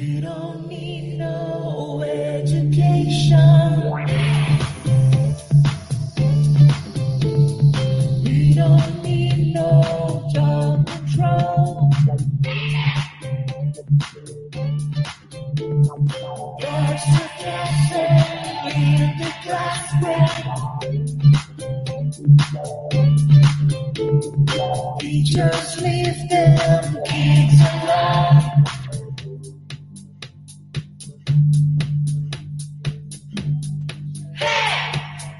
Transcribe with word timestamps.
We 0.00 0.18
don't 0.22 0.66
need 0.66 1.18
no 1.18 2.00
education. 2.00 3.92
We 8.24 8.54
don't 8.54 9.02
need 9.02 9.52
no 9.52 10.26
job 10.32 10.86
control. 10.86 11.90
The 12.06 12.16
the 25.02 25.22
just 25.22 25.82
leave 25.82 26.28
them 26.30 26.39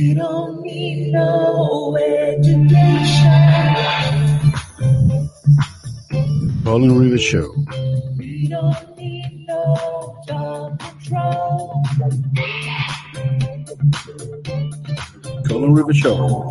We 0.00 0.14
don't 0.14 0.62
need 0.62 1.12
no 1.12 1.94
education. 1.94 2.70
Colin 6.64 6.98
Rivers 6.98 7.20
Show. 7.20 7.52
We 8.16 8.48
don't 8.48 8.96
need 8.96 9.44
no 9.46 10.16
job 10.26 10.80
control. 10.80 11.84
Colin 15.46 15.74
Rivers 15.74 15.98
Show. 15.98 16.48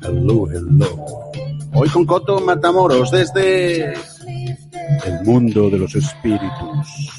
Hello, 0.00 0.46
hello. 0.46 1.32
Hoy 1.72 1.88
con 1.88 2.06
Coto 2.06 2.38
Matamoros 2.38 3.10
desde 3.10 3.94
el 3.94 5.24
mundo 5.24 5.68
de 5.70 5.78
los 5.78 5.96
espíritus. 5.96 7.13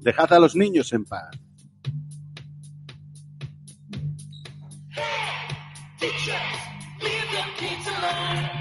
Dejad 0.00 0.32
a 0.32 0.38
los 0.38 0.54
niños 0.54 0.92
en 0.92 1.04
paz. 1.04 1.30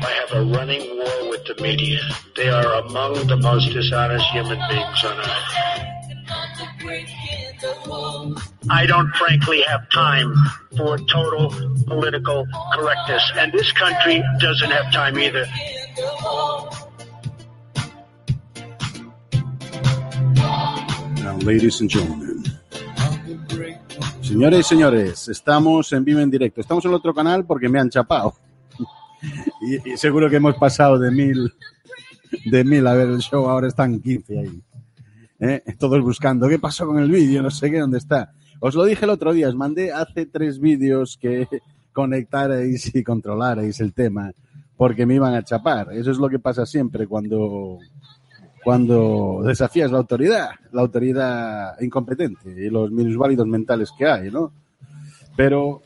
I 0.01 0.11
have 0.19 0.33
a 0.33 0.43
running 0.43 0.81
war 0.97 1.29
with 1.29 1.45
the 1.45 1.55
media. 1.61 1.99
They 2.35 2.49
are 2.49 2.73
among 2.83 3.27
the 3.27 3.37
most 3.37 3.71
dishonest 3.71 4.25
human 4.31 4.59
beings 4.69 5.05
on 5.05 5.19
earth. 5.19 5.69
I 8.69 8.85
don't 8.85 9.09
frankly 9.15 9.61
have 9.61 9.89
time 9.89 10.33
for 10.75 10.97
total 10.97 11.53
political 11.87 12.45
correctness, 12.73 13.31
and 13.35 13.53
this 13.53 13.71
country 13.71 14.23
doesn't 14.39 14.71
have 14.71 14.91
time 14.91 15.17
either. 15.17 15.45
Ladies 21.43 21.81
and 21.81 21.89
gentlemen. 21.89 22.43
Señores 24.21 24.59
y 24.59 24.63
señores, 24.63 25.27
estamos 25.27 25.91
en 25.93 26.03
vivo 26.03 26.19
en 26.19 26.29
directo. 26.29 26.61
Estamos 26.61 26.85
en 26.85 26.91
el 26.91 26.95
otro 26.95 27.13
canal 27.13 27.45
porque 27.45 27.69
me 27.69 27.79
han 27.79 27.89
chapado. 27.89 28.33
Y, 29.61 29.97
seguro 29.97 30.29
que 30.29 30.37
hemos 30.37 30.55
pasado 30.55 30.97
de 30.97 31.11
mil, 31.11 31.53
de 32.45 32.63
mil 32.63 32.87
a 32.87 32.93
ver 32.93 33.09
el 33.09 33.19
show, 33.19 33.49
ahora 33.49 33.67
están 33.67 33.99
15 33.99 34.39
ahí. 34.39 34.63
¿Eh? 35.41 35.61
Todos 35.77 36.01
buscando, 36.01 36.47
¿qué 36.47 36.57
pasó 36.57 36.87
con 36.87 36.99
el 36.99 37.11
vídeo? 37.11 37.41
No 37.41 37.51
sé 37.51 37.69
qué, 37.69 37.79
dónde 37.79 37.97
está. 37.97 38.31
Os 38.61 38.75
lo 38.75 38.85
dije 38.85 39.03
el 39.03 39.11
otro 39.11 39.33
día, 39.33 39.49
os 39.49 39.55
mandé 39.55 39.91
hace 39.91 40.25
tres 40.25 40.59
vídeos 40.59 41.17
que 41.19 41.47
conectarais 41.91 42.95
y 42.95 43.03
controlarais 43.03 43.81
el 43.81 43.93
tema 43.93 44.31
porque 44.77 45.05
me 45.05 45.15
iban 45.15 45.33
a 45.33 45.43
chapar. 45.43 45.91
Eso 45.91 46.09
es 46.09 46.17
lo 46.17 46.29
que 46.29 46.39
pasa 46.39 46.65
siempre 46.65 47.05
cuando, 47.05 47.79
cuando 48.63 49.41
desafías 49.43 49.91
la 49.91 49.99
autoridad, 49.99 50.49
la 50.71 50.81
autoridad 50.81 51.79
incompetente 51.81 52.49
y 52.49 52.69
los 52.69 52.91
minusválidos 52.91 53.47
mentales 53.47 53.91
que 53.97 54.05
hay, 54.05 54.31
¿no? 54.31 54.51
Pero, 55.35 55.81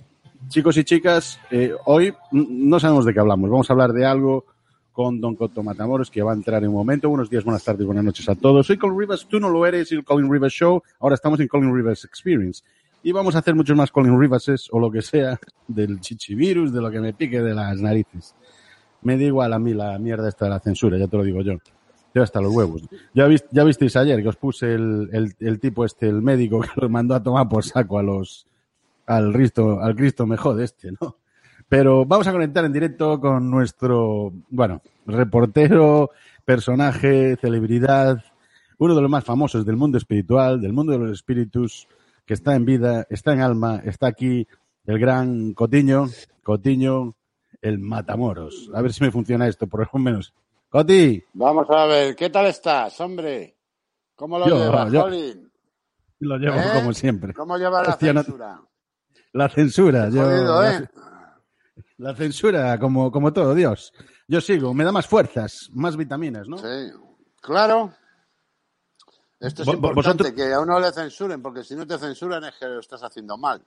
chicos 0.47 0.77
y 0.77 0.83
chicas, 0.83 1.39
eh, 1.51 1.73
hoy 1.85 2.13
no 2.31 2.79
sabemos 2.79 3.05
de 3.05 3.13
qué 3.13 3.19
hablamos. 3.19 3.49
Vamos 3.49 3.69
a 3.69 3.73
hablar 3.73 3.93
de 3.93 4.05
algo 4.05 4.45
con 4.91 5.19
Don 5.19 5.35
Coto 5.35 5.63
Matamoros, 5.63 6.09
que 6.09 6.21
va 6.21 6.31
a 6.31 6.35
entrar 6.35 6.63
en 6.63 6.69
un 6.69 6.75
momento. 6.75 7.09
Buenos 7.09 7.29
días, 7.29 7.43
buenas 7.43 7.63
tardes, 7.63 7.85
buenas 7.85 8.03
noches 8.03 8.27
a 8.29 8.35
todos. 8.35 8.67
Soy 8.67 8.77
Colin 8.77 8.99
Rivers, 8.99 9.27
tú 9.27 9.39
no 9.39 9.49
lo 9.49 9.65
eres, 9.65 9.91
y 9.91 9.95
el 9.95 10.03
Colin 10.03 10.31
Rivers 10.31 10.53
Show. 10.53 10.81
Ahora 10.99 11.15
estamos 11.15 11.39
en 11.39 11.47
Colin 11.47 11.73
Rivers 11.75 12.05
Experience. 12.05 12.63
Y 13.05 13.11
vamos 13.11 13.35
a 13.35 13.39
hacer 13.39 13.53
muchos 13.53 13.75
más 13.75 13.91
Colin 13.91 14.17
Riverses 14.17 14.69
o 14.71 14.79
lo 14.79 14.89
que 14.89 15.01
sea 15.01 15.37
del 15.67 15.99
chichivirus, 15.99 16.71
de 16.71 16.79
lo 16.79 16.89
que 16.89 17.01
me 17.01 17.13
pique 17.13 17.41
de 17.41 17.53
las 17.53 17.81
narices. 17.81 18.33
Me 19.01 19.17
da 19.17 19.23
igual 19.23 19.51
a 19.51 19.59
mí 19.59 19.73
la 19.73 19.99
mierda 19.99 20.29
esta 20.29 20.45
de 20.45 20.51
la 20.51 20.59
censura, 20.61 20.97
ya 20.97 21.07
te 21.07 21.17
lo 21.17 21.23
digo 21.23 21.41
yo. 21.41 21.57
Yo 22.13 22.21
hasta 22.23 22.41
los 22.41 22.53
huevos. 22.53 22.83
Ya, 23.13 23.25
vis- 23.27 23.45
ya 23.51 23.63
visteis 23.63 23.95
ayer 23.95 24.21
que 24.21 24.29
os 24.29 24.35
puse 24.35 24.73
el, 24.73 25.09
el, 25.11 25.33
el 25.39 25.59
tipo 25.59 25.83
este, 25.85 26.07
el 26.07 26.21
médico 26.21 26.61
que 26.61 26.69
los 26.75 26.89
mandó 26.89 27.15
a 27.15 27.23
tomar 27.23 27.49
por 27.49 27.63
saco 27.63 27.97
a 27.97 28.03
los, 28.03 28.45
al 29.07 29.33
Cristo, 29.33 29.79
al 29.81 29.95
Cristo 29.95 30.25
me 30.27 30.37
jode 30.37 30.63
este, 30.65 30.91
¿no? 31.01 31.17
Pero 31.67 32.05
vamos 32.05 32.27
a 32.27 32.31
conectar 32.31 32.65
en 32.65 32.73
directo 32.73 33.19
con 33.19 33.49
nuestro, 33.49 34.31
bueno, 34.49 34.81
reportero, 35.07 36.11
personaje, 36.45 37.35
celebridad, 37.37 38.23
uno 38.77 38.93
de 38.95 39.01
los 39.01 39.09
más 39.09 39.23
famosos 39.23 39.65
del 39.65 39.77
mundo 39.77 39.97
espiritual, 39.97 40.61
del 40.61 40.73
mundo 40.73 40.91
de 40.91 40.99
los 40.99 41.11
espíritus, 41.11 41.87
que 42.25 42.33
está 42.35 42.55
en 42.55 42.65
vida, 42.65 43.07
está 43.09 43.33
en 43.33 43.41
alma, 43.41 43.81
está 43.85 44.07
aquí 44.07 44.47
el 44.85 44.99
gran 44.99 45.53
Cotiño, 45.53 46.07
Cotiño, 46.43 47.15
el 47.61 47.79
Matamoros. 47.79 48.69
A 48.73 48.81
ver 48.81 48.93
si 48.93 49.03
me 49.03 49.09
funciona 49.11 49.47
esto, 49.47 49.65
por 49.67 49.89
lo 49.91 49.99
menos. 49.99 50.33
Coti, 50.77 51.23
Vamos 51.33 51.67
a 51.69 51.85
ver, 51.85 52.15
¿qué 52.15 52.31
tal 52.31 52.47
estás, 52.47 52.99
hombre? 52.99 53.55
¿Cómo 54.15 54.39
lo 54.39 54.47
Yo, 54.47 54.57
llevas, 54.57 54.91
yo- 54.91 55.01
Colin? 55.03 55.51
lo 56.21 56.37
llevo 56.37 56.55
¿Eh? 56.55 56.71
como 56.73 56.93
siempre. 56.93 57.31
¿Cómo 57.35 57.57
llevas 57.59 57.87
la 57.87 57.95
censura? 57.95 58.61
La 59.33 59.49
censura, 59.49 60.09
yo, 60.09 60.23
Jodido, 60.23 60.67
¿eh? 60.67 60.89
la 61.97 62.15
censura, 62.15 62.79
como, 62.79 63.11
como 63.11 63.31
todo, 63.31 63.53
Dios. 63.53 63.93
Yo 64.27 64.41
sigo, 64.41 64.73
me 64.73 64.83
da 64.83 64.91
más 64.91 65.05
fuerzas, 65.05 65.69
más 65.73 65.95
vitaminas, 65.95 66.47
¿no? 66.47 66.57
Sí, 66.57 66.91
claro. 67.39 67.93
Esto 69.39 69.61
es 69.61 69.67
importante, 69.67 70.23
vosotros- 70.23 70.31
que 70.31 70.53
a 70.53 70.59
uno 70.59 70.79
le 70.79 70.91
censuren, 70.91 71.39
porque 71.43 71.63
si 71.63 71.75
no 71.75 71.85
te 71.85 71.99
censuran 71.99 72.45
es 72.45 72.55
que 72.55 72.65
lo 72.65 72.79
estás 72.79 73.03
haciendo 73.03 73.37
mal. 73.37 73.63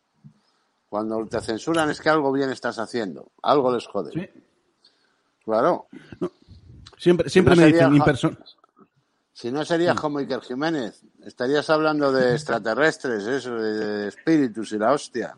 Cuando 0.89 1.25
te 1.27 1.41
censuran 1.41 1.89
es 1.89 2.01
que 2.01 2.09
algo 2.09 2.33
bien 2.33 2.51
estás 2.51 2.81
haciendo, 2.81 3.31
algo 3.45 3.73
les 3.73 3.87
jode. 3.87 4.11
Sí. 4.11 4.29
Claro. 5.45 5.87
Siempre, 6.97 7.29
siempre 7.31 7.55
no 7.55 7.61
me 7.61 7.67
sería 7.67 7.79
dicen 7.79 7.93
mi 7.93 7.99
ja- 7.99 8.05
persona. 8.05 8.39
Si 9.33 9.53
no 9.53 9.65
serías 9.67 10.01
como 10.01 10.19
Iker 10.19 10.41
Jiménez, 10.41 11.03
estarías 11.23 11.69
hablando 11.69 12.11
de 12.11 12.33
extraterrestres, 12.33 13.25
eso, 13.27 13.55
de 13.55 14.09
espíritus 14.09 14.73
y 14.73 14.79
la 14.79 14.93
hostia. 14.93 15.37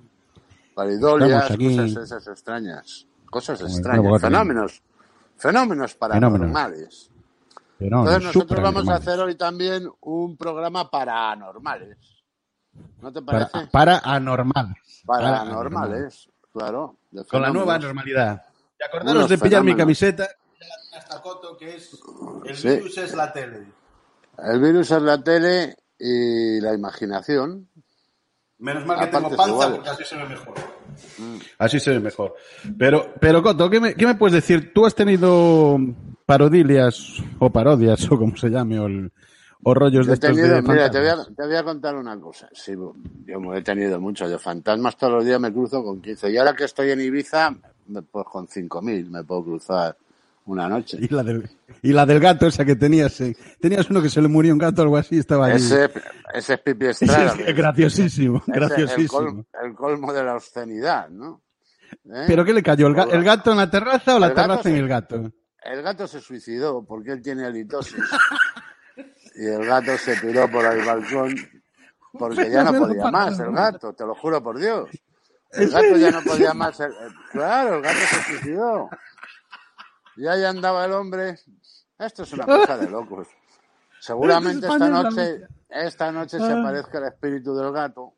Paridolias, 0.74 1.48
cosas 1.56 1.96
esas 2.04 2.26
extrañas. 2.28 3.06
Cosas 3.28 3.60
extrañas, 3.60 4.20
fenómenos. 4.20 4.82
Fenómenos 5.36 5.94
paranormales. 5.96 7.10
Pero 7.78 7.90
no, 7.96 8.02
Entonces 8.02 8.24
nosotros 8.34 8.60
vamos 8.62 8.88
a 8.88 8.94
hacer 8.96 9.18
hoy 9.20 9.34
también 9.36 9.88
un 10.00 10.36
programa 10.36 10.88
paranormales. 10.90 11.98
¿No 13.00 13.12
te 13.12 13.20
Para, 13.22 13.48
parece? 13.48 13.70
para 13.72 13.98
anormales. 13.98 15.02
Para 15.04 15.40
anormales, 15.40 16.28
claro. 16.52 16.96
de 17.10 17.24
Con 17.24 17.42
la 17.42 17.50
nueva 17.50 17.78
normalidad. 17.78 18.42
Y 18.80 18.84
acordaros 18.84 19.14
Unos 19.16 19.28
de 19.30 19.38
pillar 19.38 19.64
mi 19.64 19.74
camiseta. 19.74 20.28
Hasta 21.18 21.22
Coto, 21.22 21.56
que 21.56 21.76
es 21.76 21.98
el 22.46 22.56
Sí. 22.56 22.68
virus 22.68 22.98
es 22.98 23.14
la 23.14 23.32
tele. 23.32 23.66
El 24.38 24.60
virus 24.60 24.90
es 24.90 25.02
la 25.02 25.22
tele 25.22 25.76
y 25.98 26.60
la 26.60 26.74
imaginación. 26.74 27.68
Menos 28.58 28.86
mal 28.86 28.98
que 28.98 29.04
Aparte 29.04 29.36
tengo 29.36 29.36
panza 29.36 29.74
porque 29.74 29.88
así 29.90 30.04
se 30.04 30.16
ve 30.16 30.24
mejor. 30.28 30.54
Así 31.58 31.80
se 31.80 31.90
ve 31.90 32.00
mejor. 32.00 32.34
Pero, 32.78 33.14
pero 33.20 33.42
Coto, 33.42 33.68
¿qué 33.70 33.80
me, 33.80 33.94
qué 33.94 34.06
me 34.06 34.14
puedes 34.16 34.34
decir? 34.34 34.72
¿Tú 34.72 34.84
has 34.86 34.94
tenido 34.94 35.78
parodilias 36.26 37.22
o 37.38 37.50
parodias 37.50 38.04
o 38.10 38.18
como 38.18 38.36
se 38.36 38.48
llame 38.48 38.78
o, 38.78 38.86
el- 38.86 39.12
o 39.64 39.74
rollos 39.74 40.06
de 40.06 40.14
estos 40.14 40.30
tenido, 40.36 40.54
de 40.54 40.62
mira, 40.62 40.88
te 40.90 40.98
voy, 41.00 41.08
a, 41.08 41.16
te 41.24 41.46
voy 41.46 41.56
a 41.56 41.64
contar 41.64 41.96
una 41.96 42.18
cosa. 42.20 42.48
Sí, 42.52 42.72
yo 43.26 43.40
me 43.40 43.58
he 43.58 43.62
tenido 43.62 44.00
mucho 44.00 44.28
de 44.28 44.38
fantasmas. 44.38 44.96
Todos 44.96 45.14
los 45.14 45.24
días 45.24 45.40
me 45.40 45.52
cruzo 45.52 45.82
con 45.82 46.00
15. 46.00 46.30
Y 46.30 46.36
ahora 46.36 46.54
que 46.54 46.64
estoy 46.64 46.90
en 46.92 47.00
Ibiza, 47.00 47.54
me- 47.88 48.02
pues 48.02 48.24
con 48.26 48.46
5.000 48.46 49.10
me 49.10 49.24
puedo 49.24 49.42
cruzar 49.44 49.96
una 50.48 50.68
noche. 50.68 50.98
Y 51.00 51.08
la, 51.14 51.22
del, 51.22 51.48
y 51.82 51.92
la 51.92 52.04
del 52.06 52.20
gato 52.20 52.46
esa 52.46 52.64
que 52.64 52.76
tenías. 52.76 53.20
eh. 53.20 53.36
Tenías 53.60 53.88
uno 53.90 54.00
que 54.02 54.08
se 54.10 54.20
le 54.22 54.28
murió 54.28 54.52
un 54.52 54.58
gato 54.58 54.82
o 54.82 54.84
algo 54.84 54.96
así, 54.96 55.18
estaba 55.18 55.46
allí. 55.46 55.56
Ese, 55.64 55.90
ese 56.34 56.54
es 56.54 56.60
Pipi 56.60 56.86
Ese 56.86 57.04
Estrada. 57.04 57.34
es 57.46 57.56
graciosísimo, 57.56 58.38
Ese 58.38 58.50
es 58.50 58.56
el, 58.56 58.60
graciosísimo. 58.68 59.08
col- 59.18 59.46
el 59.64 59.74
colmo 59.74 60.12
de 60.12 60.24
la 60.24 60.34
obscenidad, 60.36 61.08
¿no? 61.10 61.42
¿Eh? 62.04 62.24
¿Pero 62.26 62.44
qué 62.44 62.52
le 62.52 62.62
cayó? 62.62 62.86
¿El, 62.86 62.94
ga- 62.94 63.10
el 63.12 63.24
gato 63.24 63.50
en 63.52 63.56
la 63.58 63.70
terraza 63.70 64.16
o 64.16 64.18
la 64.18 64.34
terraza 64.34 64.68
en 64.68 64.76
el 64.76 64.88
gato? 64.88 65.32
El 65.62 65.82
gato 65.82 66.06
se 66.06 66.20
suicidó 66.20 66.84
porque 66.84 67.12
él 67.12 67.22
tiene 67.22 67.44
halitosis. 67.44 67.94
y 69.36 69.46
el 69.46 69.64
gato 69.66 69.96
se 69.98 70.16
tiró 70.16 70.50
por 70.50 70.64
el 70.64 70.84
balcón 70.84 71.34
porque 72.12 72.50
ya 72.50 72.64
no 72.64 72.78
podía 72.78 73.10
más 73.10 73.38
el 73.38 73.52
gato, 73.52 73.92
te 73.92 74.04
lo 74.04 74.14
juro 74.14 74.42
por 74.42 74.58
Dios. 74.58 74.88
El 75.52 75.62
¿En 75.64 75.70
gato 75.70 75.96
ya 75.96 76.10
no 76.10 76.22
podía 76.22 76.52
más. 76.54 76.78
el- 76.80 76.92
claro, 77.32 77.76
el 77.76 77.82
gato 77.82 77.98
se 77.98 78.22
suicidó. 78.32 78.88
Y 80.18 80.26
ahí 80.26 80.44
andaba 80.44 80.84
el 80.84 80.92
hombre. 80.92 81.38
Esto 81.98 82.24
es 82.24 82.32
una 82.32 82.44
cosa 82.46 82.76
de 82.76 82.90
locos. 82.90 83.28
Seguramente 84.00 84.66
esta 84.66 84.88
noche, 84.88 85.46
esta 85.68 86.12
noche 86.12 86.38
se 86.38 86.44
Ah. 86.44 86.60
aparezca 86.60 86.98
el 86.98 87.04
espíritu 87.04 87.54
del 87.54 87.72
gato. 87.72 88.12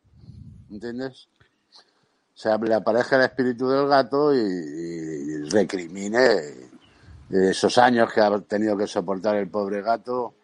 ¿Entiendes? 0.70 1.29
Se 2.35 2.49
le 2.58 2.75
aparezca 2.75 3.17
el 3.17 3.23
espíritu 3.23 3.69
del 3.69 3.87
gato 3.87 4.35
y, 4.35 4.38
y 4.38 5.43
recrimine 5.50 6.70
esos 7.31 7.76
años 7.79 8.11
que 8.12 8.20
ha 8.20 8.41
tenido 8.41 8.76
que 8.76 8.87
soportar 8.87 9.37
el 9.37 9.49
pobre 9.49 9.82
gato, 9.82 10.35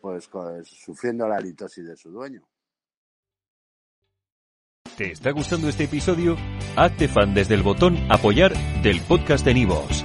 pues, 0.00 0.26
pues, 0.28 0.68
sufriendo 0.68 1.26
la 1.26 1.40
litosis 1.40 1.86
de 1.86 1.96
su 1.96 2.10
dueño. 2.10 2.42
¿Te 4.96 5.12
está 5.12 5.30
gustando 5.30 5.68
este 5.68 5.84
episodio? 5.84 6.36
Hazte 6.76 7.08
fan 7.08 7.32
desde 7.34 7.54
el 7.54 7.62
botón 7.62 7.96
Apoyar 8.10 8.52
del 8.82 9.00
podcast 9.00 9.44
de 9.44 9.54
Nivos. 9.54 10.04